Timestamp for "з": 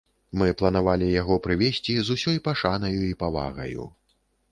2.07-2.17